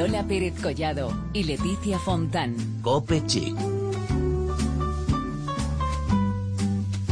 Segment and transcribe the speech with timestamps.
[0.00, 2.56] Lola Pérez Collado y Leticia Fontán.
[2.80, 3.54] Cope Chic.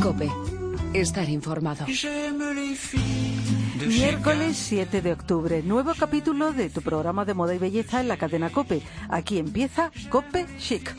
[0.01, 0.30] Cope.
[0.95, 1.85] Estar informado.
[3.87, 8.16] Miércoles 7 de octubre, nuevo capítulo de tu programa de moda y belleza en la
[8.16, 8.80] cadena Cope.
[9.11, 10.95] Aquí empieza Cope Chic.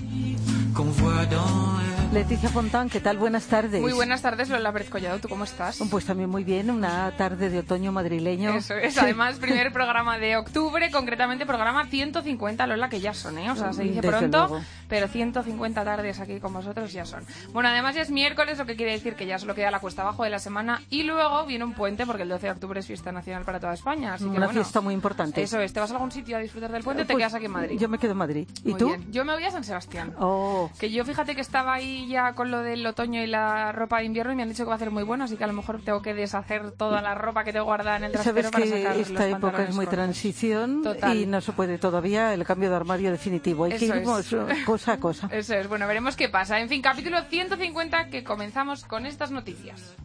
[2.11, 3.19] Leticia Fontán, ¿qué tal?
[3.19, 3.79] Buenas tardes.
[3.79, 5.19] Muy buenas tardes, Lola Pérez Collado.
[5.19, 5.77] ¿Tú cómo estás?
[5.91, 8.55] Pues también muy bien, una tarde de otoño madrileño.
[8.55, 13.51] Eso es, además, primer programa de octubre, concretamente programa 150, Lola, que ya son, ¿eh?
[13.51, 14.61] O sea, se dice Desde pronto, luego.
[14.87, 17.23] pero 150 tardes aquí con vosotros ya son.
[17.53, 20.01] Bueno, además ya es miércoles, lo que quiere decir que ya solo queda la cuesta
[20.01, 22.87] abajo de la semana y luego viene un puente porque el 12 de octubre es
[22.87, 24.15] fiesta nacional para toda España.
[24.15, 25.43] Así que, Una bueno, fiesta muy importante.
[25.43, 27.35] Eso es, ¿te vas a algún sitio a disfrutar del puente o te Pues, quedas
[27.35, 27.77] aquí en Madrid?
[27.79, 28.47] Yo me quedo en Madrid.
[28.65, 28.87] ¿Y Muy tú?
[28.87, 29.11] bien.
[29.11, 30.15] Yo me voy a San Sebastián.
[30.17, 33.99] Oh, Que yo fíjate que estaba ahí ya con lo del otoño y la ropa
[33.99, 35.47] de invierno y me han dicho que va a ser muy bueno, así que a
[35.47, 38.51] lo mejor tengo que deshacer toda la ropa que tengo guardada en el trasero sabes
[38.51, 39.93] para que sacar esta los época es muy cortos.
[40.03, 41.17] transición Total.
[41.17, 43.65] y no se puede todavía el cambio de armario definitivo.
[43.65, 44.33] Hay que Eso ir es.
[44.33, 45.27] eh, cosa a cosa.
[45.31, 46.59] Eso es, bueno, veremos qué pasa.
[46.59, 49.95] En fin, capítulo 150 que comenzamos con estas noticias.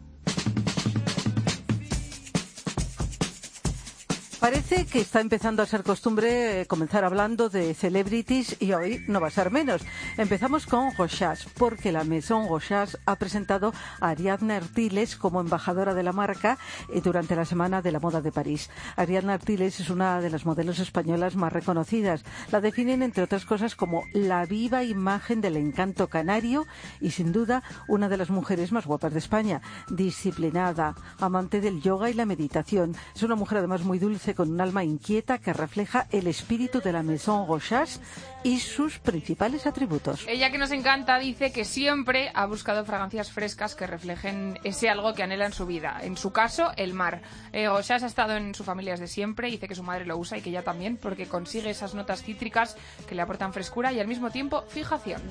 [4.45, 9.19] Parece que está empezando a ser costumbre eh, comenzar hablando de celebrities y hoy no
[9.19, 9.81] va a ser menos.
[10.17, 16.03] Empezamos con Rochas, porque la Maison Rochas ha presentado a Ariadna Artiles como embajadora de
[16.03, 16.59] la marca
[16.93, 18.69] eh, durante la Semana de la Moda de París.
[18.97, 22.23] Ariadna Artiles es una de las modelos españolas más reconocidas.
[22.51, 26.67] La definen, entre otras cosas, como la viva imagen del encanto canario
[27.01, 29.63] y, sin duda, una de las mujeres más guapas de España.
[29.89, 32.95] Disciplinada, amante del yoga y la meditación.
[33.15, 36.91] Es una mujer, además, muy dulce, con un alma inquieta que refleja el espíritu de
[36.91, 37.99] la Maison Rochas
[38.43, 40.25] y sus principales atributos.
[40.27, 45.13] Ella que nos encanta dice que siempre ha buscado fragancias frescas que reflejen ese algo
[45.13, 45.99] que anhela en su vida.
[46.03, 47.21] En su caso, el mar.
[47.53, 50.37] Eh, Rochas ha estado en su familia desde siempre, dice que su madre lo usa
[50.37, 52.77] y que ella también, porque consigue esas notas cítricas
[53.07, 55.21] que le aportan frescura y al mismo tiempo fijación.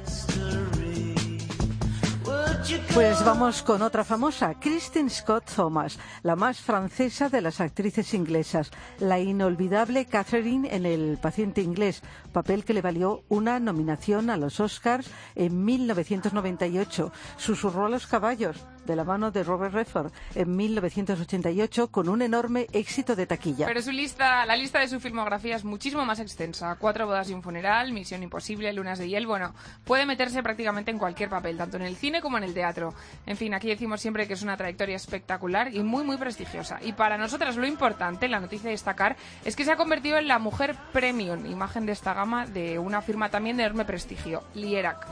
[2.95, 8.71] Pues vamos con otra famosa, Kristen Scott Thomas, la más francesa de las actrices inglesas,
[9.01, 12.03] la inolvidable Catherine en El paciente inglés,
[12.33, 17.13] papel que le valió una nominación a los Oscars en 1998.
[17.37, 22.67] Susurró a los caballos de la mano de Robert Redford en 1988 con un enorme
[22.73, 23.67] éxito de taquilla.
[23.67, 26.77] Pero su lista, la lista de su filmografía es muchísimo más extensa.
[26.77, 29.27] Cuatro bodas y un funeral, Misión Imposible, Lunas de Hiel.
[29.27, 32.95] Bueno, puede meterse prácticamente en cualquier papel, tanto en el cine como en el teatro.
[33.27, 36.79] En fin, aquí decimos siempre que es una trayectoria espectacular y muy, muy prestigiosa.
[36.83, 40.29] Y para nosotras lo importante, la noticia de destacar, es que se ha convertido en
[40.29, 45.07] la mujer premium, imagen de esta gama de una firma también de enorme prestigio, Lierac.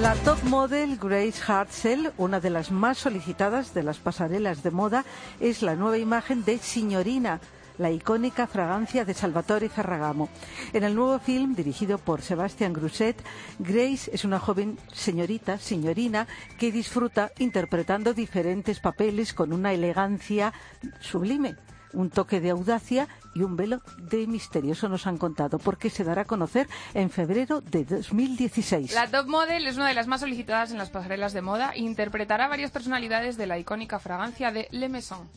[0.00, 5.04] La top model Grace Hartzell, una de las más solicitadas de las pasarelas de moda,
[5.38, 7.40] es la nueva imagen de Signorina,
[7.78, 10.30] la icónica fragancia de Salvatore Ferragamo.
[10.72, 13.22] En el nuevo film, dirigido por Sebastian Grusset,
[13.60, 16.26] Grace es una joven señorita, signorina,
[16.58, 20.52] que disfruta interpretando diferentes papeles con una elegancia
[20.98, 21.54] sublime
[21.94, 24.72] un toque de audacia y un velo de misterio.
[24.72, 28.94] Eso nos han contado, porque se dará a conocer en febrero de 2016.
[28.94, 31.80] La top model es una de las más solicitadas en las pasarelas de moda e
[31.80, 35.28] interpretará varias personalidades de la icónica fragancia de Le Maison.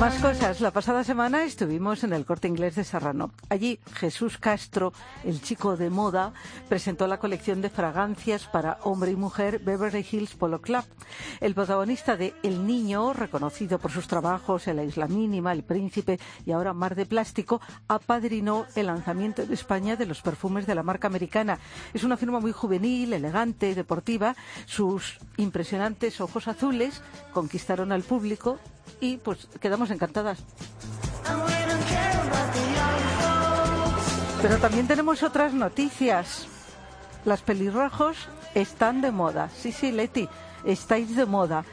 [0.00, 0.62] Más cosas.
[0.62, 3.32] La pasada semana estuvimos en el corte inglés de Serrano.
[3.50, 4.94] Allí Jesús Castro,
[5.24, 6.32] el chico de moda,
[6.70, 10.84] presentó la colección de fragancias para hombre y mujer Beverly Hills Polo Club.
[11.40, 16.18] El protagonista de El Niño, reconocido por sus trabajos en La Isla Mínima, El Príncipe
[16.46, 20.82] y ahora Mar de Plástico, apadrinó el lanzamiento en España de los perfumes de la
[20.82, 21.58] marca americana.
[21.92, 24.34] Es una firma muy juvenil, elegante, deportiva.
[24.64, 27.02] Sus impresionantes ojos azules
[27.34, 28.58] conquistaron al público
[29.00, 30.38] y pues quedamos encantadas.
[34.42, 36.46] Pero también tenemos otras noticias.
[37.24, 38.16] Las pelirrojos
[38.54, 39.50] están de moda.
[39.54, 40.28] Sí, sí, Leti,
[40.64, 41.64] estáis de moda.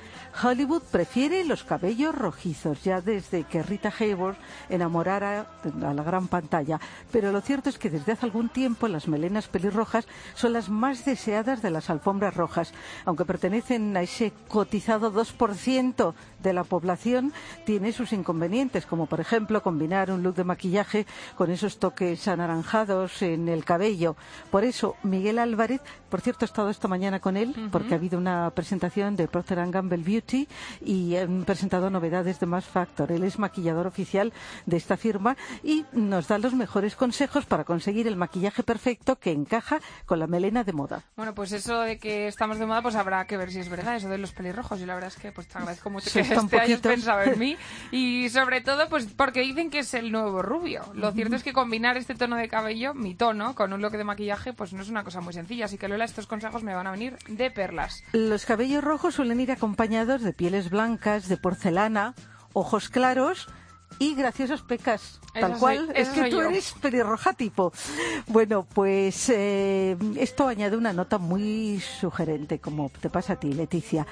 [0.44, 4.38] Hollywood prefiere los cabellos rojizos, ya desde que Rita Hayworth
[4.69, 6.80] enamorara a la gran pantalla.
[7.12, 11.06] Pero lo cierto es que desde hace algún tiempo las melenas pelirrojas son las más
[11.06, 12.74] deseadas de las alfombras rojas.
[13.06, 16.13] Aunque pertenecen a ese cotizado 2%
[16.47, 17.33] de la población,
[17.65, 21.05] tiene sus inconvenientes, como por ejemplo combinar un look de maquillaje
[21.35, 24.15] con esos toques anaranjados en el cabello.
[24.49, 28.17] Por eso, Miguel Álvarez, por cierto, he estado esta mañana con él, porque ha habido
[28.17, 30.47] una presentación de Procter Gamble Beauty
[30.85, 33.11] y han presentado novedades de Mass Factor.
[33.11, 34.31] Él es maquillador oficial
[34.65, 39.31] de esta firma y nos da los mejores consejos para conseguir el maquillaje perfecto que
[39.31, 41.03] encaja con la melena de moda.
[41.17, 43.95] Bueno, pues eso de que estamos de moda, pues habrá que ver si es verdad,
[43.97, 44.79] eso de los pelirrojos.
[44.79, 46.21] Y la verdad es que pues te agradezco mucho Sí.
[46.21, 46.89] que este hayas poquito.
[46.89, 47.57] pensado en mí.
[47.92, 50.81] Y sobre todo, pues porque dicen que es el nuevo rubio.
[50.94, 54.04] Lo cierto es que combinar este tono de cabello, mi tono, con un look de
[54.04, 55.66] maquillaje, pues no es una cosa muy sencilla.
[55.66, 58.04] Así que Lola, estos consejos me van a venir de perlas.
[58.12, 62.13] Los cabellos rojos suelen ir acompañados de pieles blancas, de porcelana,
[62.54, 63.48] ojos claros
[63.99, 65.19] y graciosas pecas.
[65.33, 66.41] Tal soy- cual, es que tú yo.
[66.49, 67.71] eres pelirroja tipo.
[68.27, 74.07] Bueno, pues eh, esto añade una nota muy sugerente, como te pasa a ti, Leticia.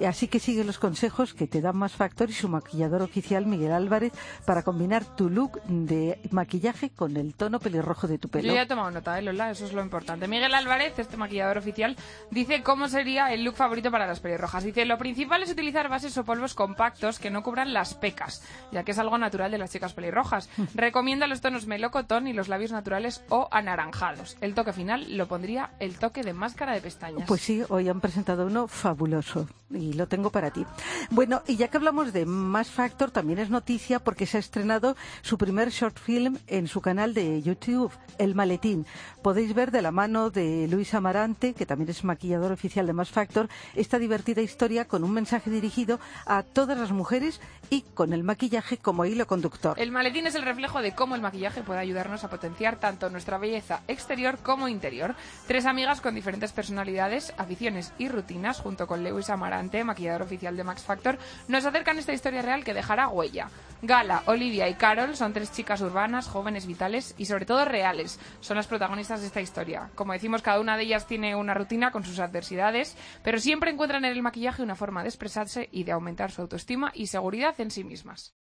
[0.00, 3.46] Eh, Así que sigue los consejos que te dan Más Factor y su maquillador oficial,
[3.46, 4.12] Miguel Álvarez,
[4.44, 8.46] para combinar tu look de maquillaje con el tono pelirrojo de tu pelo.
[8.48, 9.50] Yo ya he tomado nota, ¿eh, Lola?
[9.50, 10.28] Eso es lo importante.
[10.28, 11.96] Miguel Álvarez, este maquillador oficial,
[12.30, 14.62] dice cómo sería el look favorito para las pelirrojas.
[14.64, 18.42] Dice, lo principal es utilizar bases o polvos compactos que no cubran las pecas,
[18.72, 20.48] ya que es algo natural de las chicas pelirrojas.
[20.74, 24.36] Recomienda los tonos melocotón y los labios naturales o anaranjados.
[24.40, 27.26] El toque final lo pondría el toque de máscara de pestañas.
[27.26, 30.64] Pues sí, hoy han presentado uno fabuloso y lo tengo para ti.
[31.10, 34.96] Bueno, y ya que hablamos de Mass Factor, también es noticia porque se ha estrenado
[35.22, 38.86] su primer short film en su canal de YouTube, El Maletín.
[39.22, 43.10] Podéis ver de la mano de Luis Amarante, que también es maquillador oficial de Mass
[43.10, 47.40] Factor, esta divertida historia con un mensaje dirigido a todas las mujeres
[47.70, 49.78] y con el maquillaje como hilo conductor.
[49.78, 53.38] El maletín es el reflejo de cómo el maquillaje puede ayudarnos a potenciar tanto nuestra
[53.38, 55.16] belleza exterior como interior.
[55.48, 60.64] Tres amigas con diferentes personalidades, aficiones y rutinas, junto con Lewis Amarante, maquillador oficial de
[60.64, 61.18] Max Factor,
[61.48, 63.48] nos acercan esta historia real que dejará huella.
[63.82, 68.18] Gala, Olivia y Carol son tres chicas urbanas, jóvenes, vitales y sobre todo reales.
[68.40, 69.90] Son las protagonistas de esta historia.
[69.94, 74.04] Como decimos, cada una de ellas tiene una rutina con sus adversidades, pero siempre encuentran
[74.04, 77.70] en el maquillaje una forma de expresarse y de aumentar su autoestima y seguridad en
[77.70, 78.34] sí mismas.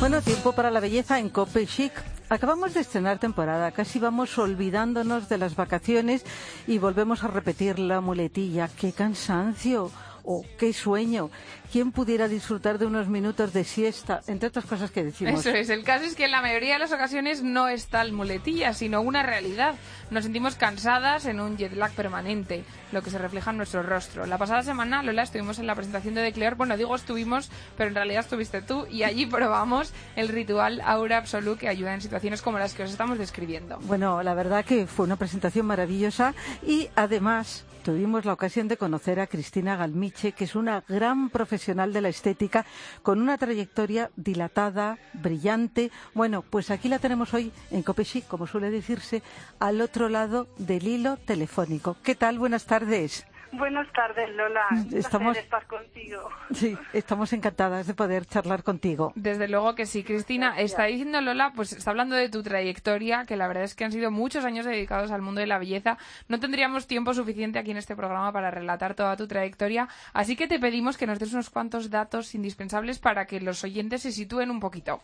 [0.00, 1.92] Bueno, tiempo para la belleza en Cope Chic.
[2.30, 6.24] Acabamos de estrenar temporada, casi vamos olvidándonos de las vacaciones
[6.66, 8.68] y volvemos a repetir la muletilla.
[8.68, 9.90] ¡Qué cansancio!
[10.24, 11.30] ¡O qué sueño!
[11.72, 14.22] ¿Quién pudiera disfrutar de unos minutos de siesta?
[14.26, 15.46] Entre otras cosas que decimos.
[15.46, 18.12] Eso es, el caso es que en la mayoría de las ocasiones no es tal
[18.12, 19.76] muletilla, sino una realidad.
[20.10, 24.26] Nos sentimos cansadas en un jet lag permanente, lo que se refleja en nuestro rostro.
[24.26, 27.94] La pasada semana, Lola, estuvimos en la presentación de Declear, bueno, digo estuvimos, pero en
[27.94, 32.58] realidad estuviste tú, y allí probamos el ritual Aura Absolu que ayuda en situaciones como
[32.58, 33.78] las que os estamos describiendo.
[33.82, 36.34] Bueno, la verdad que fue una presentación maravillosa
[36.66, 41.92] y además tuvimos la ocasión de conocer a Cristina Galmiche, que es una gran profesional
[41.92, 42.64] de la estética
[43.02, 45.90] con una trayectoria dilatada, brillante.
[46.14, 49.24] Bueno, pues aquí la tenemos hoy en Copechic, como suele decirse,
[49.58, 51.96] al otro lado del hilo telefónico.
[52.04, 52.38] ¿Qué tal?
[52.38, 53.26] Buenas tardes.
[53.52, 54.64] Buenas tardes, Lola.
[54.70, 56.28] Un Estamos- placer estar contigo.
[56.52, 59.12] Sí, estamos encantadas de poder charlar contigo.
[59.16, 60.58] Desde luego que sí, Cristina.
[60.58, 63.90] Está diciendo Lola, pues está hablando de tu trayectoria, que la verdad es que han
[63.92, 65.98] sido muchos años dedicados al mundo de la belleza.
[66.28, 70.46] No tendríamos tiempo suficiente aquí en este programa para relatar toda tu trayectoria, así que
[70.46, 74.50] te pedimos que nos des unos cuantos datos indispensables para que los oyentes se sitúen
[74.50, 75.00] un poquito.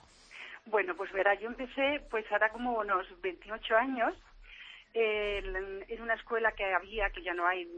[0.67, 4.15] Bueno, pues verá, yo empecé pues hará como unos 28 años
[4.95, 7.69] eh, en, en una escuela que había, que ya no hay,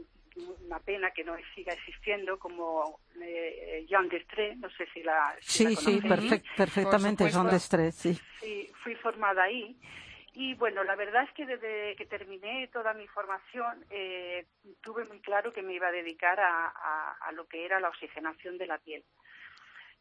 [0.65, 5.63] una pena que no siga existiendo, como eh, Jean Destré, no sé si la, si
[5.65, 6.31] la Sí, sí, conocéis.
[6.31, 7.77] perfec- perfectamente, Por son supuesto.
[7.77, 8.19] de estrés, sí.
[8.39, 9.77] Sí, fui formada ahí.
[10.33, 14.45] Y bueno, la verdad es que desde que terminé toda mi formación eh,
[14.81, 17.89] tuve muy claro que me iba a dedicar a, a- a lo que era la
[17.89, 19.03] oxigenación de la piel.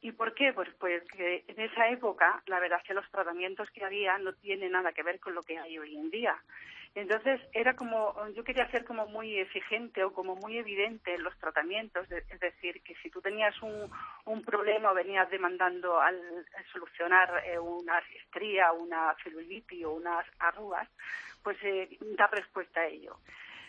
[0.00, 0.52] ¿Y por qué?
[0.52, 4.32] Pues, pues que en esa época la verdad es que los tratamientos que había no
[4.34, 6.36] tienen nada que ver con lo que hay hoy en día.
[6.98, 11.38] Entonces era como, yo quería ser como muy exigente o como muy evidente en los
[11.38, 13.88] tratamientos, es decir, que si tú tenías un,
[14.24, 16.16] un problema o venías demandando al,
[16.56, 20.88] al solucionar eh, una estría, una celulitis o unas arrugas,
[21.44, 23.16] pues eh, dar respuesta a ello.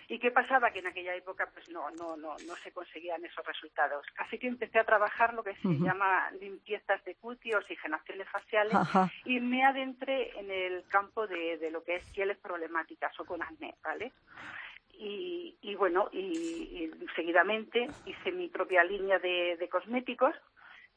[0.10, 0.72] ¿Y qué pasaba?
[0.72, 4.06] Que en aquella época pues no, no, no, no se conseguían esos resultados.
[4.18, 9.12] Así que empecé a trabajar lo que se llama limpiezas de cutis, oxigenaciones faciales, Ajá.
[9.26, 13.44] y me adentré en el campo de, de lo que es pieles problemáticas o con
[13.44, 14.12] acné, ¿vale?
[14.94, 20.36] Y, y bueno, y, y seguidamente hice mi propia línea de, de cosméticos.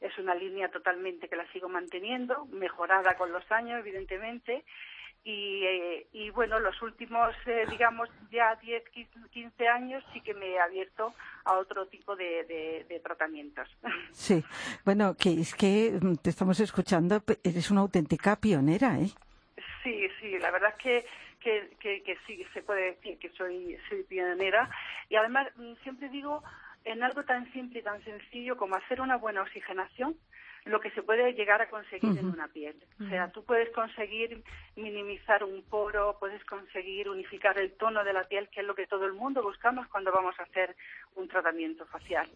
[0.01, 4.65] Es una línea totalmente que la sigo manteniendo, mejorada con los años, evidentemente.
[5.25, 8.83] Y, eh, y bueno, los últimos, eh, digamos, ya 10,
[9.31, 11.13] 15 años sí que me he abierto
[11.45, 13.67] a otro tipo de, de- de tratamientos.
[14.11, 14.43] Sí,
[14.85, 19.09] bueno, que es que mm, te estamos escuchando, eres una auténtica pionera, ¿eh?
[19.81, 21.05] Sí, sí, la verdad es que,
[21.79, 24.69] que, que, sí se puede decir que soy, soy pionera
[25.09, 26.43] y además mm, siempre digo
[26.85, 30.17] en algo tan simple y tan sencillo como hacer una buena oxigenación
[30.65, 32.75] lo que se puede llegar a conseguir en una piel.
[33.01, 34.43] O sea, tú puedes conseguir
[34.75, 38.87] minimizar un poro, puedes conseguir unificar el tono de la piel, que es lo que
[38.87, 40.75] todo el mundo buscamos cuando vamos a hacer
[41.15, 42.29] un tratamiento facial.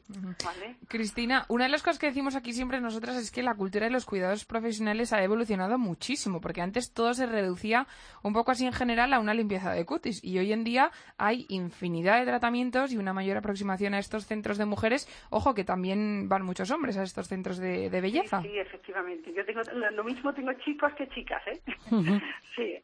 [0.88, 3.92] Cristina, una de las cosas que decimos aquí siempre nosotras es que la cultura de
[3.92, 7.88] los cuidados profesionales ha evolucionado muchísimo, porque antes todo se reducía
[8.24, 11.46] un poco así en general a una limpieza de cutis y hoy en día hay
[11.50, 15.08] infinidad de tratamientos y una mayor aproximación a estos centros de mujeres.
[15.30, 19.34] Ojo que también van muchos hombres a estos centros de belleza Sí, efectivamente.
[19.34, 21.62] Yo tengo lo mismo tengo chicos que chicas, ¿eh?
[22.56, 22.78] sí.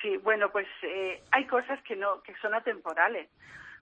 [0.00, 3.28] Sí, bueno, pues eh, hay cosas que no que son atemporales,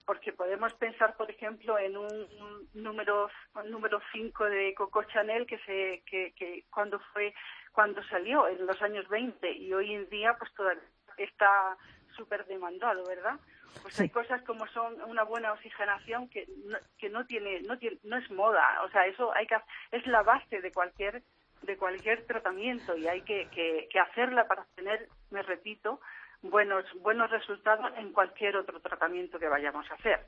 [0.05, 2.29] porque podemos pensar, por ejemplo, en un,
[2.75, 3.31] número
[3.71, 7.33] número 5 de Coco Chanel que se que, que cuando fue
[7.73, 10.83] cuando salió en los años 20 y hoy en día pues todavía
[11.17, 11.77] está
[12.15, 13.41] súper demandado, ¿verdad?
[13.83, 17.99] Pues hay cosas como son una buena oxigenación que no, que no tiene no tiene,
[18.05, 18.83] no es moda.
[18.85, 19.57] O sea eso hay que
[19.93, 21.23] es la base de cualquier
[21.63, 26.01] de cualquier tratamiento y hay que, que, que hacerla para tener me repito
[26.43, 30.27] buenos buenos resultados en cualquier otro tratamiento que vayamos a hacer.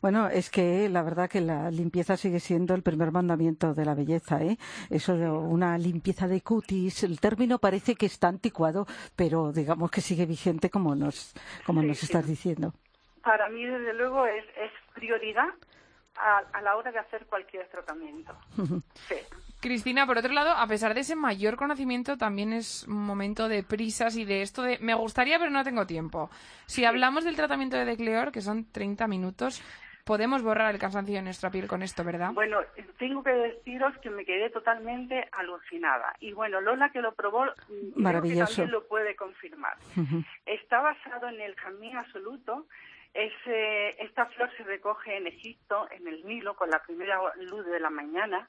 [0.00, 3.94] Bueno, es que la verdad que la limpieza sigue siendo el primer mandamiento de la
[3.94, 4.56] belleza, ¿eh?
[4.90, 8.86] Eso de una limpieza de cutis, el término parece que está anticuado,
[9.16, 11.34] pero digamos que sigue vigente como nos
[11.66, 12.72] como nos estás diciendo.
[13.22, 15.48] Para mí desde luego es, es prioridad
[16.16, 18.34] a, a, la hora de hacer cualquier tratamiento.
[19.08, 19.16] sí.
[19.64, 23.62] Cristina, por otro lado, a pesar de ese mayor conocimiento, también es un momento de
[23.62, 26.28] prisas y de esto de me gustaría pero no tengo tiempo.
[26.66, 29.62] Si hablamos del tratamiento de Decleor, que son 30 minutos,
[30.04, 32.32] podemos borrar el cansancio de nuestra piel con esto, ¿verdad?
[32.34, 32.58] Bueno,
[32.98, 36.14] tengo que deciros que me quedé totalmente alucinada.
[36.20, 37.46] Y bueno, Lola que lo probó,
[37.96, 38.56] Maravilloso.
[38.56, 39.78] también lo puede confirmar.
[40.44, 42.66] Está basado en el jazmín absoluto.
[43.14, 47.88] esta flor se recoge en Egipto, en el Nilo, con la primera luz de la
[47.88, 48.46] mañana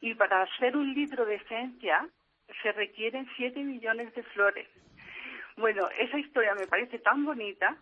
[0.00, 2.08] y para hacer un litro de esencia
[2.62, 4.68] se requieren 7 millones de flores.
[5.56, 7.76] Bueno, esa historia me parece tan bonita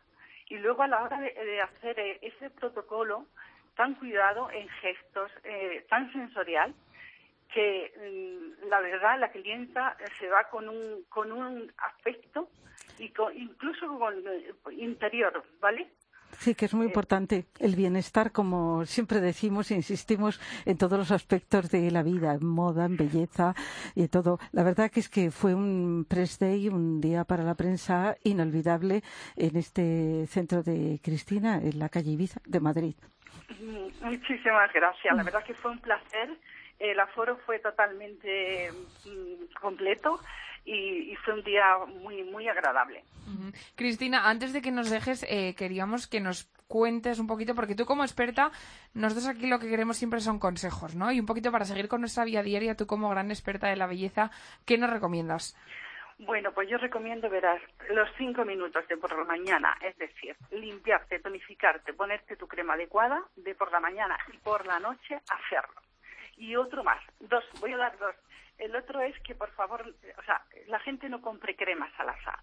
[0.48, 3.26] y luego a la hora de, hacer eh, ese protocolo
[3.76, 6.74] tan cuidado en gestos, eh, tan sensorial,
[7.52, 12.48] que mm, la verdad la clienta se va con un, con un aspecto
[12.98, 15.88] y incluso con eh, interior, ¿vale?
[16.32, 21.10] Sí, que es muy importante el bienestar, como siempre decimos e insistimos en todos los
[21.10, 23.54] aspectos de la vida, en moda, en belleza
[23.94, 24.38] y todo.
[24.52, 29.02] La verdad que es que fue un press day, un día para la prensa inolvidable
[29.36, 32.94] en este centro de Cristina, en la calle Ibiza de Madrid.
[33.60, 35.16] Mm, muchísimas gracias.
[35.16, 36.30] La verdad que fue un placer.
[36.78, 38.70] El aforo fue totalmente
[39.04, 40.20] mm, completo
[40.64, 41.64] y, fue un día
[42.02, 43.04] muy, muy agradable.
[43.74, 47.86] Cristina, antes de que nos dejes, eh, queríamos que nos cuentes un poquito, porque tú
[47.86, 48.50] como experta,
[48.94, 51.10] nosotros aquí lo que queremos siempre son consejos, ¿no?
[51.10, 53.86] Y un poquito para seguir con nuestra vida diaria, tú como gran experta de la
[53.86, 54.30] belleza,
[54.66, 55.56] ¿qué nos recomiendas?
[56.18, 61.20] Bueno, pues yo recomiendo, verás, los cinco minutos de por la mañana, es decir, limpiarte,
[61.20, 65.80] tonificarte, ponerte tu crema adecuada de por la mañana y por la noche hacerlo.
[66.36, 68.16] Y otro más, dos, voy a dar dos.
[68.58, 72.40] El otro es que, por favor, o sea, la gente no compre cremas al azar.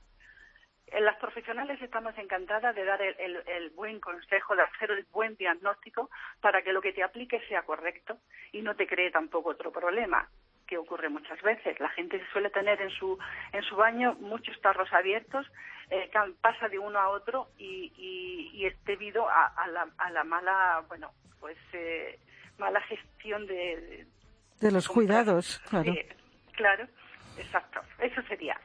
[0.87, 6.09] En las profesionales estamos encantadas de dar el, buen consejo, de hacer el buen diagnóstico
[6.41, 8.19] para que lo que te aplique sea correcto
[8.51, 10.29] y no te cree tampoco otro problema
[10.67, 11.79] que ocurre muchas veces.
[11.79, 13.17] La gente suele tener en su
[13.51, 15.45] en su baño muchos tarros abiertos,
[15.89, 17.91] eh, pasa de uno a otro y,
[18.53, 22.19] y, es debido a, la, a, la, mala, bueno, pues eh,
[22.57, 24.07] mala gestión de,
[24.59, 25.93] de los cuidados, claro.
[26.53, 26.87] claro,
[27.37, 27.81] exacto.
[27.99, 28.57] Eso sería.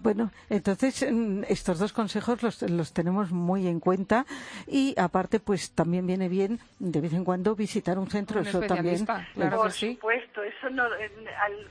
[0.00, 4.26] Bueno, entonces mm, estos dos consejos los, los, tenemos muy en cuenta
[4.66, 9.06] y aparte pues también viene bien de vez en cuando visitar un centro, eso también.
[9.06, 10.84] Claro por supuesto, eso no,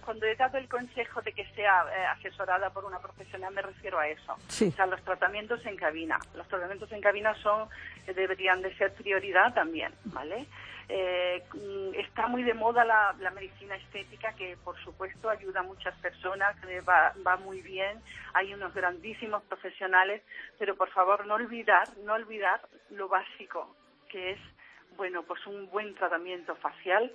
[0.03, 3.99] cuando he dado el consejo de que sea eh, asesorada por una profesional me refiero
[3.99, 4.35] a eso.
[4.47, 4.69] Sí.
[4.69, 6.17] O sea, los tratamientos en cabina.
[6.35, 7.67] Los tratamientos en cabina son
[8.15, 10.47] deberían de ser prioridad también, ¿vale?
[10.89, 15.95] Eh, mm, está muy de moda la, medicina estética, que por supuesto ayuda a muchas
[15.99, 16.55] personas,
[16.87, 18.01] va, va muy bien,
[18.33, 20.21] hay unos grandísimos profesionales,
[20.59, 22.61] pero por favor no olvidar, no olvidar
[22.91, 23.75] lo básico,
[24.09, 24.39] que es,
[24.97, 27.11] bueno, pues un buen tratamiento facial,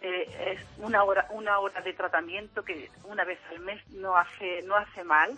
[0.00, 4.62] eh, es una hora, una hora de tratamiento que una vez al mes no hace,
[4.62, 5.36] no hace mal,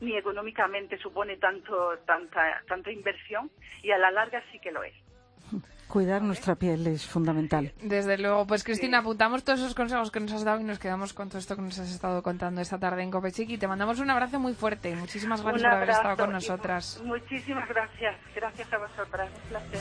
[0.00, 3.50] ni económicamente supone tanto, tanta, tanta inversión
[3.82, 4.94] y a la larga sí que lo es.
[5.90, 7.72] Cuidar nuestra piel es fundamental.
[7.82, 11.12] Desde luego, pues Cristina, apuntamos todos esos consejos que nos has dado y nos quedamos
[11.12, 13.98] con todo esto que nos has estado contando esta tarde en Copechic y te mandamos
[13.98, 14.94] un abrazo muy fuerte.
[14.94, 17.02] Muchísimas gracias por haber estado con nosotras.
[17.04, 18.14] Muchísimas gracias.
[18.36, 19.30] Gracias a vosotras.
[19.34, 19.80] Un placer.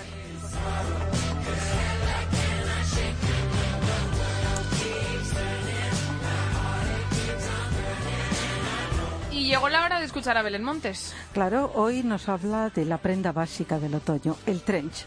[9.32, 11.16] Y llegó la hora de escuchar a Belén Montes.
[11.34, 15.06] Claro, hoy nos habla de la prenda básica del otoño, el trench.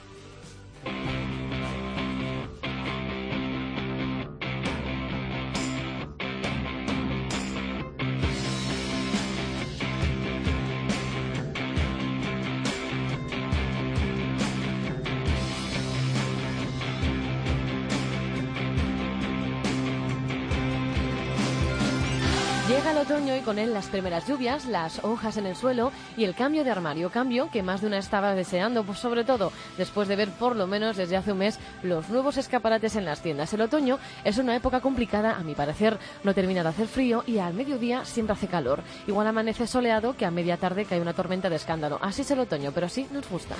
[23.44, 27.10] Con él las primeras lluvias, las hojas en el suelo y el cambio de armario.
[27.10, 30.66] Cambio que más de una estaba deseando, pues sobre todo después de ver por lo
[30.66, 33.52] menos desde hace un mes los nuevos escaparates en las tiendas.
[33.52, 35.98] El otoño es una época complicada, a mi parecer.
[36.22, 38.82] No termina de hacer frío y al mediodía siempre hace calor.
[39.06, 41.98] Igual amanece soleado que a media tarde cae una tormenta de escándalo.
[42.00, 43.56] Así es el otoño, pero sí nos gusta.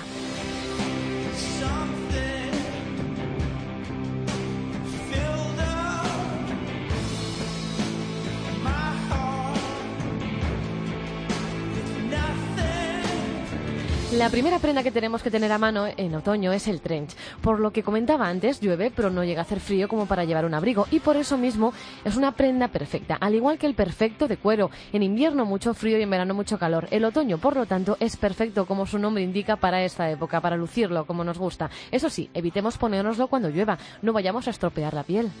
[14.17, 17.15] La primera prenda que tenemos que tener a mano en otoño es el trench.
[17.41, 20.45] Por lo que comentaba antes, llueve, pero no llega a hacer frío como para llevar
[20.45, 20.85] un abrigo.
[20.91, 21.73] Y por eso mismo
[22.05, 24.69] es una prenda perfecta, al igual que el perfecto de cuero.
[24.91, 26.87] En invierno mucho frío y en verano mucho calor.
[26.91, 30.57] El otoño, por lo tanto, es perfecto, como su nombre indica, para esta época, para
[30.57, 31.71] lucirlo como nos gusta.
[31.89, 33.79] Eso sí, evitemos ponérnoslo cuando llueva.
[34.03, 35.31] No vayamos a estropear la piel.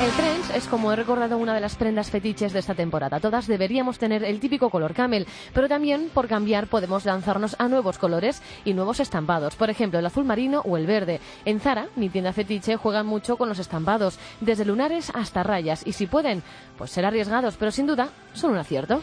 [0.00, 3.20] El trench es, como he recordado, una de las prendas fetiches de esta temporada.
[3.20, 7.98] Todas deberíamos tener el típico color camel, pero también, por cambiar, podemos lanzarnos a nuevos
[7.98, 9.56] colores y nuevos estampados.
[9.56, 11.20] Por ejemplo, el azul marino o el verde.
[11.44, 15.86] En Zara, mi tienda fetiche, juegan mucho con los estampados, desde lunares hasta rayas.
[15.86, 16.42] Y si pueden,
[16.78, 19.02] pues ser arriesgados, pero sin duda son un acierto.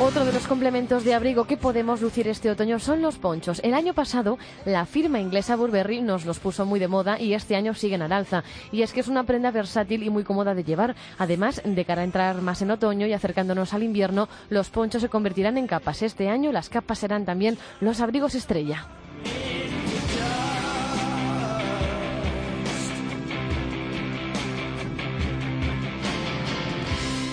[0.00, 3.60] Otro de los complementos de abrigo que podemos lucir este otoño son los ponchos.
[3.64, 7.56] El año pasado la firma inglesa Burberry nos los puso muy de moda y este
[7.56, 8.44] año siguen al alza.
[8.70, 10.94] Y es que es una prenda versátil y muy cómoda de llevar.
[11.18, 15.08] Además, de cara a entrar más en otoño y acercándonos al invierno, los ponchos se
[15.08, 16.02] convertirán en capas.
[16.02, 18.86] Este año las capas serán también los abrigos estrella.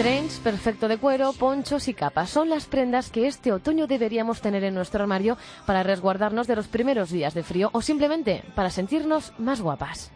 [0.06, 4.63] Trench perfecto de cuero, ponchos y capas son las prendas que este otoño deberíamos tener
[4.63, 9.34] en nuestro armario para resguardarnos de los primeros días de frío o simplemente para sentirnos
[9.39, 10.12] más guapas.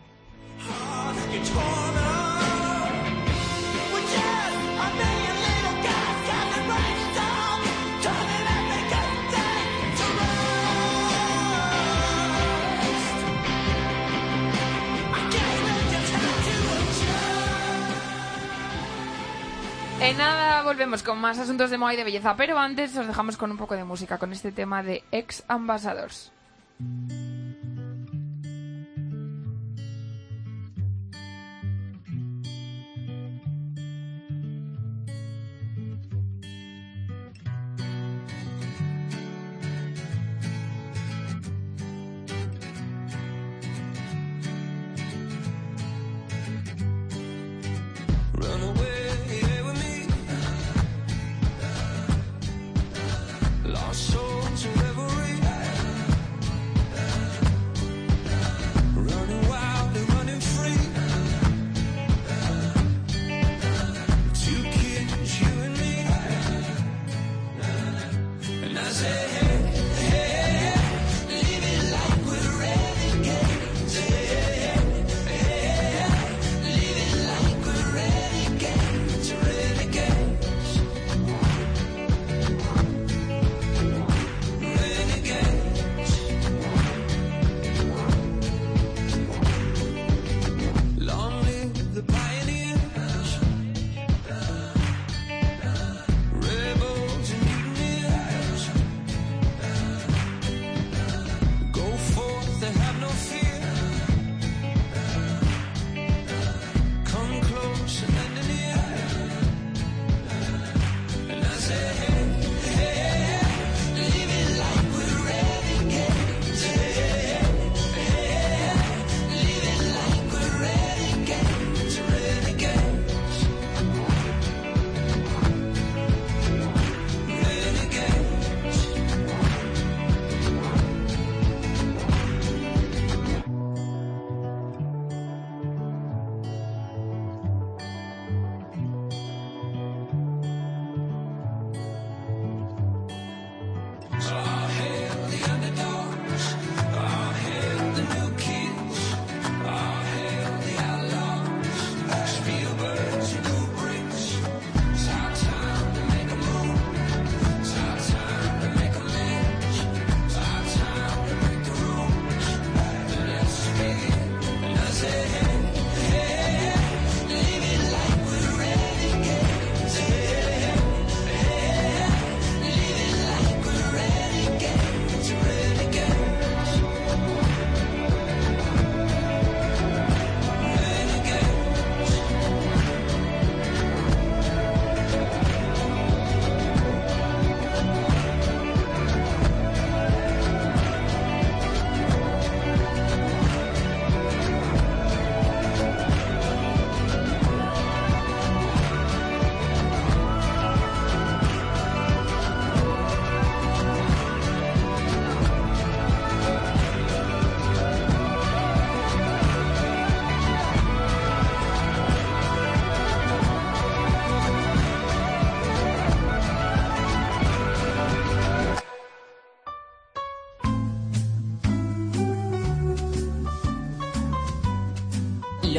[20.09, 23.37] En nada volvemos con más asuntos de moda y de belleza, pero antes os dejamos
[23.37, 26.31] con un poco de música, con este tema de Ex Ambassadors.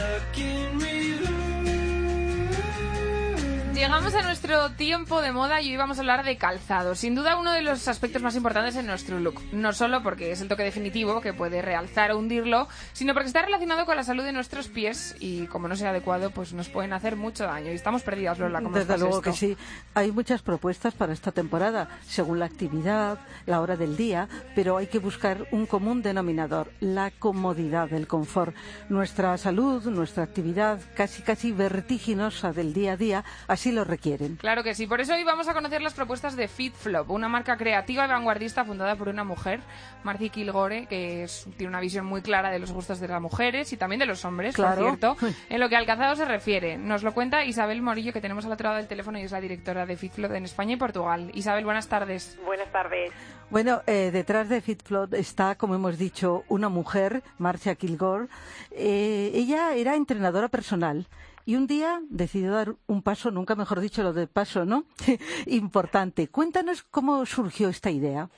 [0.00, 1.29] Stuck in reverse.
[3.80, 6.94] Llegamos a nuestro tiempo de moda y hoy vamos a hablar de calzado.
[6.94, 9.40] Sin duda uno de los aspectos más importantes en nuestro look.
[9.52, 13.40] No solo porque es el toque definitivo que puede realzar o hundirlo, sino porque está
[13.40, 16.92] relacionado con la salud de nuestros pies y como no sea adecuado, pues nos pueden
[16.92, 17.72] hacer mucho daño.
[17.72, 19.22] Y estamos perdidas, Lola, ¿cómo Desde luego esto?
[19.22, 19.56] que sí.
[19.94, 24.88] Hay muchas propuestas para esta temporada, según la actividad, la hora del día, pero hay
[24.88, 28.54] que buscar un común denominador, la comodidad, el confort.
[28.90, 34.36] Nuestra salud, nuestra actividad casi casi vertiginosa del día a día, así lo requieren.
[34.36, 34.86] Claro que sí.
[34.86, 38.64] Por eso hoy vamos a conocer las propuestas de FitFlop, una marca creativa y vanguardista
[38.64, 39.60] fundada por una mujer,
[40.04, 43.72] Marcy Kilgore, que es- tiene una visión muy clara de los gustos de las mujeres
[43.72, 44.82] y también de los hombres, Claro.
[44.82, 45.16] por cierto,
[45.48, 46.78] en lo que al calzado se refiere.
[46.78, 49.40] Nos lo cuenta Isabel Morillo, que tenemos al otro lado del teléfono y es la
[49.40, 51.30] directora de FitFlop en España y Portugal.
[51.34, 52.38] Isabel, buenas tardes.
[52.44, 53.10] Buenas tardes.
[53.50, 58.28] Bueno, eh, detrás de FitFlot está, como hemos dicho, una mujer, Marcia Kilgore.
[58.70, 61.08] Eh, ella era entrenadora personal
[61.44, 64.84] y un día decidió dar un paso, nunca mejor dicho lo de paso, ¿no?
[65.46, 66.28] Importante.
[66.28, 68.30] Cuéntanos cómo surgió esta idea.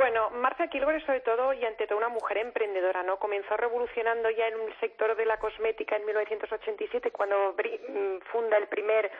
[0.00, 3.18] Bueno, Marcia Kilgore sobre todo y ante todo una mujer emprendedora, ¿no?
[3.18, 8.66] Comenzó revolucionando ya en el sector de la cosmética en 1987 cuando mm, funda el
[8.68, 9.10] primer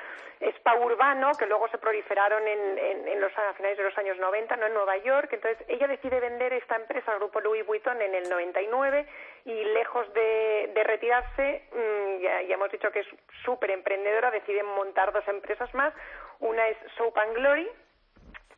[0.41, 4.17] spa urbano que luego se proliferaron en, en- en los, a finales de los años
[4.17, 4.67] 90, ¿no?
[4.69, 5.29] En Nueva York.
[5.35, 9.07] Entonces ella decide vender esta empresa al grupo Louis Vuitton en el 99
[9.45, 13.07] y lejos de, de retirarse, mm, ya, ya hemos dicho que es
[13.45, 15.93] súper emprendedora, decide montar dos empresas más.
[16.39, 17.69] Una es Soap and Glory,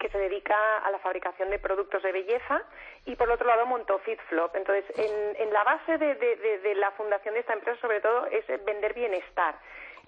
[0.02, 2.62] que se dedica a la fabricación de productos de belleza
[3.06, 4.56] y por otro lado montó FitFlop.
[4.56, 8.00] Entonces, en, en la base de, de- de- de la fundación de esta empresa sobre
[8.00, 9.54] todo es vender bienestar.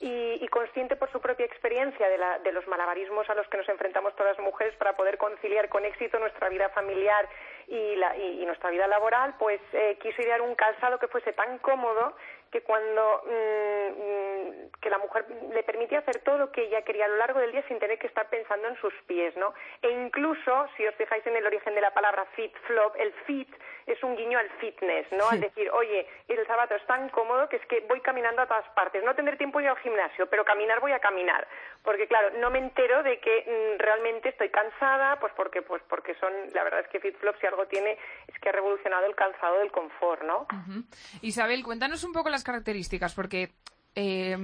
[0.01, 3.57] Y, y consciente por su propia experiencia de, la- de los malabarismos a los que
[3.59, 7.29] nos enfrentamos todas las mujeres para poder conciliar con éxito nuestra vida familiar
[7.69, 11.33] y, la- y- y nuestra vida laboral, pues eh, quiso idear un calzado que fuese
[11.33, 12.17] tan cómodo
[12.55, 17.07] que cuando mm, mm, que la mujer le permitía hacer todo lo que ella quería
[17.07, 19.53] a lo largo del día sin tener que estar pensando en sus pies, ¿no?
[19.83, 23.49] E incluso, si os fijáis en el origen de la palabra fit flop, el fit
[23.87, 25.25] es un guiño al fitness, ¿no?
[25.31, 25.35] Sí.
[25.35, 28.69] Al decir, oye, el zapato es tan cómodo que es que voy caminando a todas
[28.71, 29.03] partes.
[29.05, 31.47] No tendré tiempo de ir al gimnasio, pero caminar voy a caminar.
[31.83, 36.15] Porque, claro, no me entero de que mm, realmente estoy cansada, pues porque, pues porque
[36.15, 39.59] son, la verdad es que FitFlop si algo tiene es que ha revolucionado el calzado
[39.59, 40.47] del confort, ¿no?
[40.53, 40.85] Ujú.
[41.21, 43.51] Isabel, cuéntanos un poco las características, porque
[43.97, 44.37] eh,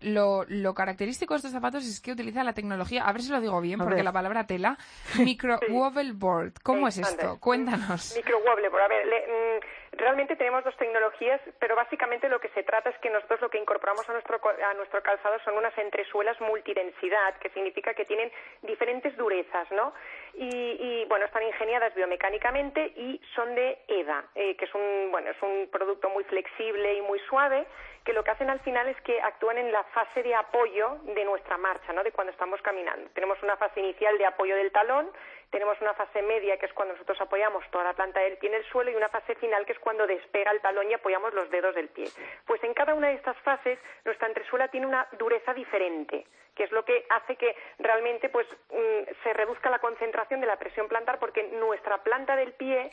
[0.00, 3.40] lo, lo característico de estos zapatos es que utiliza la tecnología, a ver si lo
[3.40, 4.04] digo bien, A porque ver.
[4.04, 4.78] la palabra tela,
[5.18, 6.52] micro wobble board.
[6.62, 7.38] ¿Cómo es esto?
[7.40, 8.14] Cuéntanos.
[8.16, 8.82] Micro wobbleboard.
[8.84, 9.60] A ver, le- mm,
[9.98, 13.58] realmente tenemos dos tecnologías, pero básicamente lo que se trata es que nosotros lo que
[13.58, 14.38] incorporamos a nuestro,
[14.70, 18.30] a nuestro calzado son unas entresuelas multidensidad, que significa que tienen
[18.62, 19.92] diferentes durezas, ¿no?
[20.40, 25.30] Y, y, bueno, están ingeniadas biomecánicamente y son de EDA, eh, que es un, bueno,
[25.30, 27.66] es un producto muy flexible y muy suave,
[28.04, 31.24] que lo que hacen al final es que actúan en la fase de apoyo de
[31.24, 32.04] nuestra marcha, ¿no?
[32.04, 33.10] De cuando estamos caminando.
[33.14, 35.10] Tenemos una fase inicial de apoyo del talón,
[35.50, 38.56] tenemos una fase media que es cuando nosotros apoyamos toda la planta del pie en
[38.56, 41.50] el suelo y una fase final que es cuando despega el talón y apoyamos los
[41.50, 42.06] dedos del pie.
[42.46, 46.26] Pues en cada una de estas fases nuestra entresuela tiene una dureza diferente
[46.58, 50.58] que es lo que hace que realmente pues mm, se reduzca la concentración de la
[50.58, 52.90] presión plantar porque nuestra planta del pie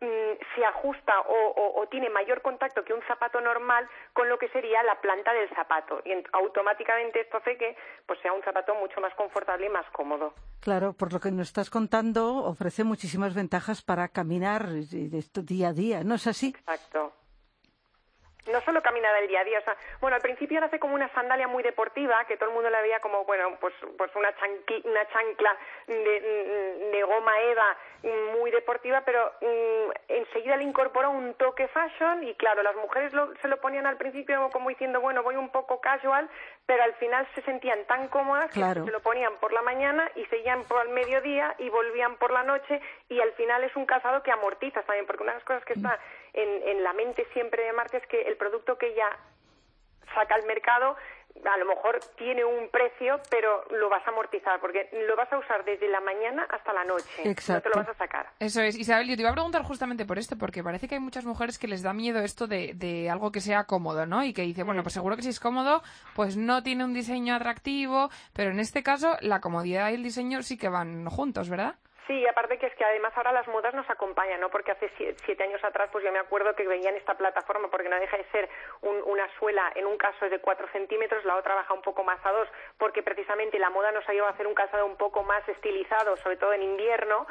[0.00, 4.38] mm, se ajusta o, o- o tiene mayor contacto que un zapato normal con lo
[4.38, 7.76] que sería la planta del zapato y en- automáticamente esto hace que
[8.06, 10.32] pues sea un zapato mucho más confortable y más cómodo.
[10.60, 15.68] Claro, por lo que nos estás contando, ofrece muchísimas ventajas para caminar de esto día
[15.68, 16.48] a día, ¿no es así?
[16.56, 17.12] Exacto.
[18.50, 21.08] No solo caminar el día a día, o sea, bueno, al principio nace como una
[21.14, 24.32] sandalia muy deportiva, que todo el mundo la veía como, bueno, pues, pues una,
[24.84, 25.56] una chancla
[25.86, 26.20] de,
[26.92, 27.76] de goma eva
[28.38, 33.34] muy deportiva, pero mm, enseguida le incorporó un toque fashion y claro, las mujeres lo-
[33.36, 36.28] se lo ponían al principio como diciendo, bueno, voy un poco casual,
[36.68, 38.82] pero al final se sentían tan cómodas Claro.
[38.82, 42.30] que se lo ponían por la mañana y seguían por el mediodía y volvían por
[42.30, 42.78] la noche
[43.08, 45.72] y al final es un calzado que amortizas también, porque una de las cosas que
[45.72, 45.98] está
[46.34, 49.08] en, en la mente siempre de Marta es que el producto que ella
[50.14, 50.94] saca al mercado
[51.44, 55.38] a lo mejor tiene un precio, pero lo vas a amortizar, porque lo vas a
[55.38, 57.04] usar desde la mañana hasta la noche.
[57.18, 57.68] No te Exacto.
[57.70, 58.26] lo vas a sacar.
[58.38, 58.76] Eso es.
[58.76, 61.58] Isabel, yo te iba a preguntar justamente por esto, porque parece que hay muchas mujeres
[61.58, 64.24] que les da miedo esto de, de algo que sea cómodo, ¿no?
[64.24, 65.82] Y que dice, bueno, pues seguro que si es cómodo,
[66.14, 70.42] pues no tiene un diseño atractivo, pero en este caso la comodidad y el diseño
[70.42, 71.76] sí que van juntos, ¿verdad?
[72.08, 74.48] Sí, aparte que es que además ahora las modas nos acompañan, ¿no?
[74.50, 77.88] Porque hace sie- siete años atrás, pues yo me acuerdo que veían esta plataforma, porque
[77.90, 78.48] no deja de ser
[78.80, 82.02] un- una suela, en un caso es de cuatro centímetros, la otra baja un poco
[82.04, 84.96] más a dos, porque precisamente la moda nos ha llevado a hacer un calzado un
[84.96, 87.26] poco más estilizado, sobre todo en invierno.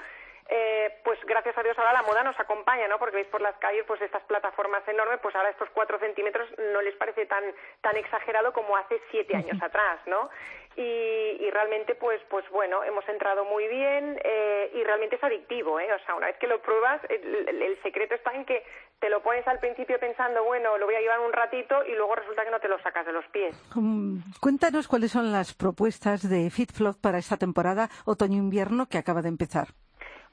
[0.49, 2.97] Eh, pues gracias a Dios ahora la moda nos acompaña, ¿no?
[2.99, 6.81] Porque veis por las calles pues estas plataformas enormes, pues ahora estos cuatro centímetros no
[6.81, 7.43] les parece tan
[7.81, 10.29] tan exagerado como hace siete años atrás, ¿no?
[10.77, 10.81] Y,
[11.41, 15.91] y realmente pues pues bueno hemos entrado muy bien eh, y realmente es adictivo, ¿eh?
[15.91, 18.63] O sea una vez que lo pruebas el, el- el secreto está en que
[18.99, 22.15] te lo pones al principio pensando bueno lo voy a llevar un ratito y luego
[22.15, 23.55] resulta que no te lo sacas de los pies.
[23.75, 29.29] Mm, Cuéntanos cuáles son las propuestas de FitFlop para esta temporada otoño-invierno que acaba de
[29.29, 29.67] empezar.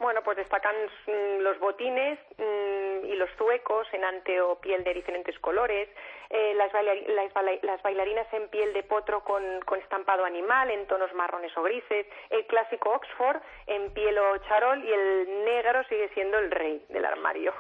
[0.04, 4.92] Bueno, pues destacan mm, los botines mm, y los zuecos en ante o piel de
[4.92, 5.88] diferentes colores,
[6.36, 10.68] eh, las, bailari- las baila- las bailarinas en piel de potro con, con estampado animal
[10.70, 15.84] en tonos marrones o grises, el clásico Oxford en piel o charol y el negro
[15.88, 17.52] sigue siendo el rey del armario.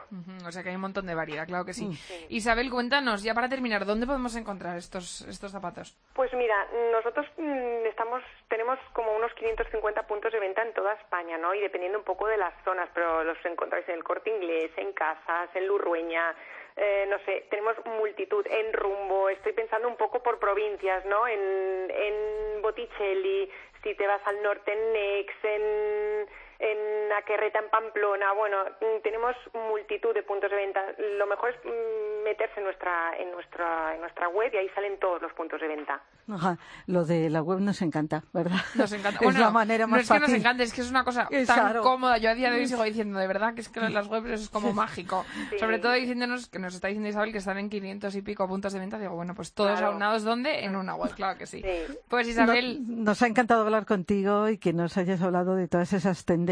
[0.46, 1.88] O sea que hay un montón de variedad, claro que sí.
[2.30, 5.96] Isabel, cuéntanos, ya para terminar, ¿dónde podemos encontrar estos, estos zapatos?
[6.14, 6.56] Pues mira,
[6.92, 11.54] nosotros mm, estamos, tenemos como unos 550 puntos de venta en toda España, ¿no?
[11.54, 14.92] Y dependiendo un poco de las zonas, pero los encontráis en el Corte Inglés, en
[14.92, 16.34] Casas, en Lurrueña,
[16.76, 21.26] eh, no sé, tenemos multitud en Rumbo, estoy pensando un poco por provincias, ¿no?
[21.28, 23.50] En, en Botticelli,
[23.82, 26.28] si te vas al norte en Nex, en,
[26.58, 29.34] en Aquerreta, en Pamplona, bueno, mm, tenemos
[29.70, 30.80] multitud de puntos de venta.
[31.18, 34.98] Lo mejor es mm, meterse en nuestra, en nuestra, en nuestra web y ahí salen
[34.98, 36.02] todos los puntos de venta.
[36.30, 38.56] Ajá, Lo de la web nos encanta, ¿verdad?
[38.74, 39.18] Nos encanta.
[39.20, 40.36] es Bueno, la manera no más es que nos fácil.
[40.40, 41.82] encante, es que es una cosa Es tan claro.
[41.82, 42.16] cómoda.
[42.18, 44.48] Yo a día de hoy sigo diciendo, de verdad, que es que las webs es
[44.48, 45.24] como mágico.
[45.50, 45.58] Sí.
[45.58, 48.72] Sobre todo diciéndonos, que nos está diciendo Isabel, que están en 500 y pico puntos
[48.72, 48.98] de venta.
[48.98, 49.88] Digo, bueno, pues todos Claro.
[49.92, 50.64] aunados, ¿dónde?
[50.64, 51.60] En una web, claro que sí.
[51.62, 51.94] Sí.
[52.08, 55.92] Pues Isabel, No- nos ha encantado hablar contigo y que nos hayas hablado de todas
[55.92, 56.43] esas tendencias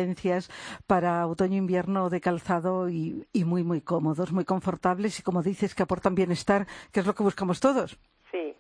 [0.86, 5.82] para otoño-invierno de calzado y, y muy, muy cómodos, muy confortables y, como dices, que
[5.82, 7.98] aportan bienestar, que es lo que buscamos todos.
[8.30, 8.54] Sí.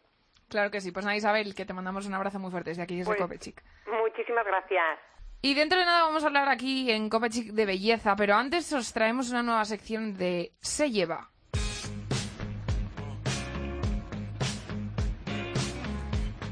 [0.48, 0.92] claro que sí.
[0.92, 3.62] Pues nada, Isabel, que te mandamos un abrazo muy fuerte desde aquí, desde Pues- Copechic.
[4.02, 4.98] Muchísimas gracias.
[5.44, 8.92] Y dentro de nada vamos a hablar aquí en Copechic de belleza, pero antes os
[8.92, 11.30] traemos una nueva sección de Se lleva.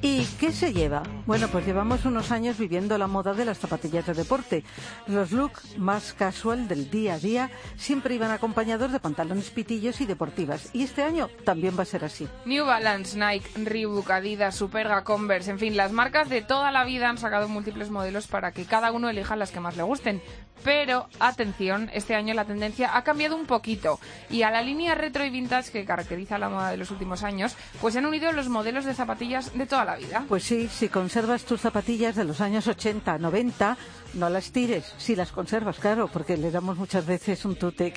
[0.03, 1.03] ¿Y qué se lleva?
[1.27, 4.65] Bueno, pues llevamos unos años viviendo la moda de las zapatillas de deporte.
[5.07, 10.07] Los looks más casual del día a día siempre iban acompañados de pantalones pitillos y
[10.07, 10.71] deportivas.
[10.73, 12.27] Y este año también va a ser así.
[12.47, 17.11] New Balance, Nike, Reebok, Adidas, Superga, Converse, en fin, las marcas de toda la vida
[17.11, 20.23] han sacado múltiples modelos para que cada uno elija las que más le gusten.
[20.65, 25.25] Pero, atención, este año la tendencia ha cambiado un poquito y a la línea retro
[25.25, 28.49] y vintage que caracteriza la moda de los últimos años, pues se han unido los
[28.49, 29.90] modelos de zapatillas de toda la
[30.29, 33.77] Pues sí, si conservas tus zapatillas de los años 80, 90,
[34.15, 34.95] no las tires.
[34.99, 37.93] Si las conservas, claro, porque le damos muchas veces un tute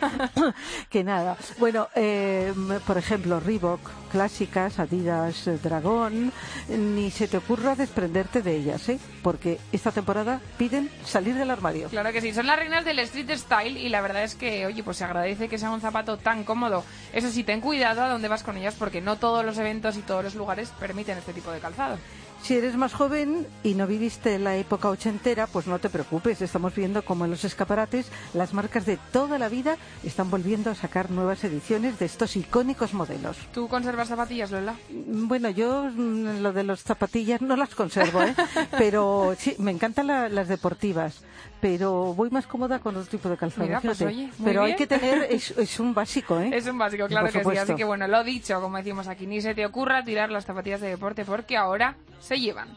[0.90, 1.36] que, nada.
[1.58, 2.52] Bueno, eh,
[2.86, 3.80] por ejemplo, Reebok,
[4.10, 6.32] clásicas, Adidas, Dragón,
[6.68, 8.98] ni se te ocurra desprenderte de ellas, ¿eh?
[9.22, 11.88] Porque esta temporada piden salir del armario.
[11.88, 14.82] Claro que sí, son las reinas del street style y la verdad es que, oye,
[14.82, 16.84] pues se agradece que sea un zapato tan cómodo.
[17.12, 20.02] Eso sí, ten cuidado a dónde vas con ellas porque no todos los eventos y
[20.02, 21.98] todos los lugares permiten este tipo de calzado.
[22.42, 26.40] Si eres más joven y no viviste la época ochentera, pues no te preocupes.
[26.42, 30.76] Estamos viendo como en los escaparates las marcas de toda la vida están volviendo a
[30.76, 33.36] sacar nuevas ediciones de estos icónicos modelos.
[33.52, 34.76] ¿Tú conservas zapatillas, Lola?
[34.92, 38.34] Bueno, yo mm, lo de las zapatillas no las conservo, ¿eh?
[38.78, 41.22] pero sí, me encantan la- las deportivas,
[41.60, 43.66] pero voy más cómoda con otro tipo de calzado.
[43.66, 44.14] Mira, pues, fíjate.
[44.14, 46.50] oye, muy pero hay que tener, es, es un básico, ¿eh?
[46.52, 47.58] Es un básico, claro Por que sí.
[47.58, 50.80] Así que bueno, lo dicho, como decimos aquí, ni se te ocurra tirar las zapatillas
[50.80, 52.68] de deporte porque ahora se llevan.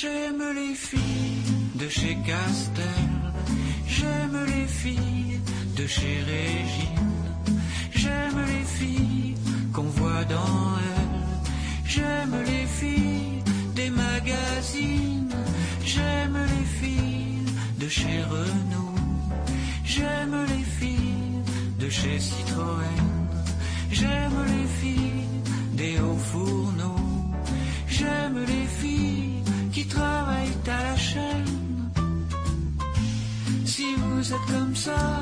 [0.00, 1.09] J'aime les filles
[1.80, 3.06] de chez Castel.
[3.86, 5.40] J'aime les filles
[5.76, 7.10] de chez Régine.
[7.94, 9.34] J'aime les filles
[9.72, 11.20] qu'on voit dans elle.
[11.86, 13.42] J'aime les filles
[13.74, 15.34] des magazines.
[15.84, 17.46] J'aime les filles
[17.78, 19.00] de chez Renault.
[19.84, 21.42] J'aime les filles
[21.78, 23.06] de chez Citroën.
[23.90, 25.28] J'aime les filles
[25.72, 27.06] des hauts fourneaux.
[27.88, 31.59] J'aime les filles qui travaillent à la chaîne.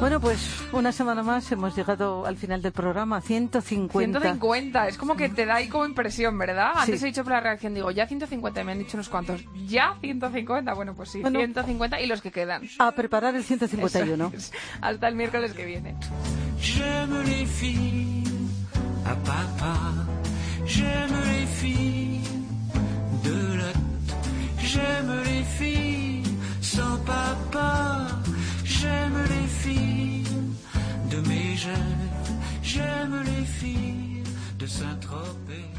[0.01, 0.41] Bueno, pues
[0.73, 4.21] una semana más hemos llegado al final del programa, 150.
[4.21, 6.73] 150, es como que te da ahí como impresión, ¿verdad?
[6.75, 7.07] Antes Sí.
[7.07, 9.41] he dicho por la reacción, digo, ya 150, me han dicho unos cuantos.
[9.67, 10.75] ¿Ya 150?
[10.75, 11.39] Bueno, pues sí, Bueno.
[11.39, 12.63] 150 y los que quedan.
[12.79, 14.29] A preparar el 151.
[14.29, 14.53] Eso es.
[14.81, 15.95] Hasta el miércoles que viene.
[16.61, 18.25] J'aime les filles
[19.07, 19.77] à papa.
[20.67, 22.21] J'aime les filles
[23.23, 23.77] de lot.
[24.61, 26.25] J'aime les filles
[26.61, 28.09] sans papa.
[28.81, 30.25] J'aime les filles
[31.11, 31.75] de Mégève.
[32.63, 34.23] J'aime les filles
[34.57, 35.78] de Saint-Tropez.